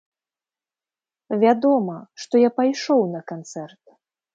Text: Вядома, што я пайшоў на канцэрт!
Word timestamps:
Вядома, 1.45 1.97
што 2.25 2.33
я 2.47 2.55
пайшоў 2.59 3.09
на 3.17 3.21
канцэрт! 3.35 3.85